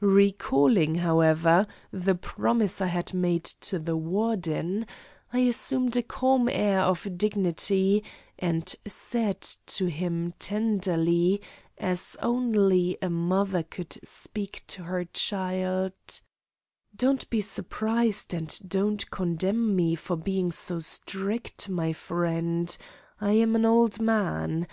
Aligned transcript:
Recalling, 0.00 0.94
however, 0.94 1.66
the 1.90 2.14
promise 2.14 2.80
I 2.80 2.86
had 2.86 3.12
made 3.12 3.44
to 3.44 3.78
the 3.78 3.94
Warden, 3.94 4.86
I 5.34 5.40
assumed 5.40 5.94
a 5.98 6.02
calm 6.02 6.48
air 6.48 6.80
of 6.80 7.18
dignity 7.18 8.02
and 8.38 8.74
said 8.86 9.42
to 9.42 9.90
him 9.90 10.32
tenderly, 10.38 11.42
as 11.76 12.16
only 12.22 12.96
a 13.02 13.10
mother 13.10 13.62
could 13.62 13.98
speak 14.02 14.64
to 14.68 14.84
her 14.84 15.04
child: 15.04 15.92
"Don't 16.96 17.28
be 17.28 17.42
surprised 17.42 18.32
and 18.32 18.58
don't 18.66 19.10
condemn 19.10 19.76
me 19.76 19.94
for 19.94 20.16
being 20.16 20.52
so 20.52 20.78
strict, 20.78 21.68
my 21.68 21.92
friend. 21.92 22.74
I 23.20 23.32
am 23.32 23.54
an 23.54 23.66
old 23.66 24.00
man. 24.00 24.66